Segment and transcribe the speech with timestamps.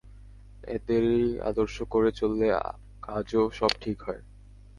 [0.67, 2.47] এদেরই আদর্শ করে চললে
[3.03, 4.21] কাজও সব ঠিক হয়।